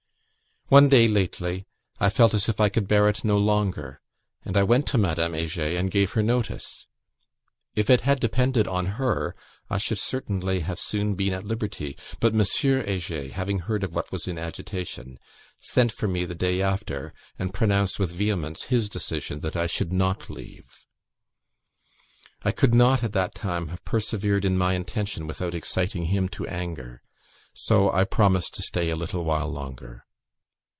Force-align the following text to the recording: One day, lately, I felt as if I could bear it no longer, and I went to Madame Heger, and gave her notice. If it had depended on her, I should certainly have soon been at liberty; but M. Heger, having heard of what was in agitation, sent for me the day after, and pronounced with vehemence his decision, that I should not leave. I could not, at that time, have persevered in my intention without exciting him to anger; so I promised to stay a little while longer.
One 0.69 0.87
day, 0.87 1.09
lately, 1.09 1.65
I 1.99 2.09
felt 2.09 2.33
as 2.33 2.47
if 2.47 2.61
I 2.61 2.69
could 2.69 2.87
bear 2.87 3.09
it 3.09 3.25
no 3.25 3.37
longer, 3.37 3.99
and 4.45 4.55
I 4.55 4.63
went 4.63 4.87
to 4.87 4.97
Madame 4.97 5.33
Heger, 5.33 5.65
and 5.65 5.91
gave 5.91 6.13
her 6.13 6.23
notice. 6.23 6.87
If 7.75 7.89
it 7.89 7.99
had 8.07 8.21
depended 8.21 8.69
on 8.69 8.85
her, 8.95 9.35
I 9.69 9.77
should 9.77 9.97
certainly 9.97 10.61
have 10.61 10.79
soon 10.79 11.15
been 11.15 11.33
at 11.33 11.43
liberty; 11.43 11.97
but 12.21 12.33
M. 12.33 12.39
Heger, 12.39 13.33
having 13.33 13.59
heard 13.59 13.83
of 13.83 13.93
what 13.95 14.13
was 14.13 14.29
in 14.29 14.37
agitation, 14.37 15.17
sent 15.59 15.91
for 15.91 16.07
me 16.07 16.23
the 16.23 16.35
day 16.35 16.61
after, 16.61 17.13
and 17.37 17.53
pronounced 17.53 17.99
with 17.99 18.13
vehemence 18.15 18.63
his 18.63 18.87
decision, 18.87 19.41
that 19.41 19.57
I 19.57 19.67
should 19.67 19.91
not 19.91 20.29
leave. 20.29 20.73
I 22.43 22.53
could 22.53 22.73
not, 22.73 23.03
at 23.03 23.11
that 23.11 23.35
time, 23.35 23.67
have 23.67 23.83
persevered 23.83 24.45
in 24.45 24.57
my 24.57 24.75
intention 24.75 25.27
without 25.27 25.53
exciting 25.53 26.05
him 26.05 26.29
to 26.29 26.47
anger; 26.47 27.01
so 27.53 27.91
I 27.91 28.05
promised 28.05 28.53
to 28.53 28.61
stay 28.63 28.89
a 28.89 28.95
little 28.95 29.25
while 29.25 29.51
longer. 29.51 30.05